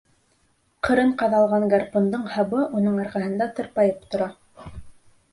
Ҡырын 0.85 1.09
ҡаҙалған 1.17 1.65
гарпундың 1.73 2.23
һабы 2.35 2.63
уның 2.79 2.97
арҡаһында 3.03 3.49
тырпайып 3.59 4.09
тора. 4.15 4.31